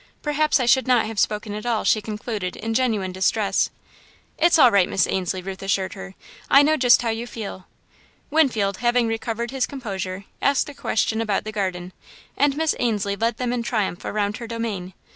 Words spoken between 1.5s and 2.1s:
at all," she